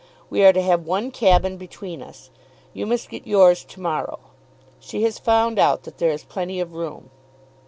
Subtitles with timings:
[0.31, 2.31] We are to have one cabin between us.
[2.73, 4.17] You must get yours to morrow.
[4.79, 7.11] She has found out that there is plenty of room."